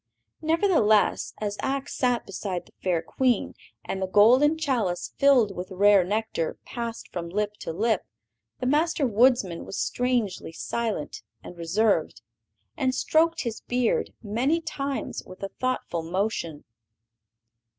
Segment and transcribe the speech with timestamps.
[0.41, 3.53] Nevertheless, as Ak sat beside the fair Queen,
[3.85, 8.03] and the golden chalice, filled with rare nectar, passed from lip to lip,
[8.59, 12.23] the Master Woodsman was strangely silent and reserved,
[12.75, 16.63] and stroked his beard many times with a thoughtful motion.